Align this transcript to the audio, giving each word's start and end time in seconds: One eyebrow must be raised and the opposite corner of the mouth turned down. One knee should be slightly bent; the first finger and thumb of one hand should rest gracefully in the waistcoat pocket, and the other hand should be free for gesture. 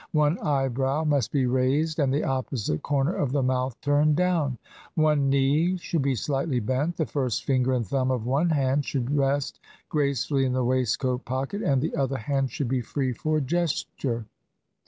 One 0.13 0.39
eyebrow 0.39 1.03
must 1.03 1.31
be 1.31 1.45
raised 1.45 1.99
and 1.99 2.11
the 2.11 2.23
opposite 2.23 2.81
corner 2.81 3.13
of 3.13 3.31
the 3.33 3.43
mouth 3.43 3.79
turned 3.81 4.15
down. 4.15 4.57
One 4.95 5.29
knee 5.29 5.77
should 5.77 6.01
be 6.01 6.15
slightly 6.15 6.59
bent; 6.59 6.97
the 6.97 7.05
first 7.05 7.45
finger 7.45 7.71
and 7.71 7.85
thumb 7.85 8.09
of 8.09 8.25
one 8.25 8.49
hand 8.49 8.83
should 8.83 9.15
rest 9.15 9.59
gracefully 9.89 10.43
in 10.43 10.53
the 10.53 10.65
waistcoat 10.65 11.23
pocket, 11.25 11.61
and 11.61 11.83
the 11.83 11.95
other 11.95 12.17
hand 12.17 12.49
should 12.49 12.67
be 12.67 12.81
free 12.81 13.13
for 13.13 13.39
gesture. 13.39 14.25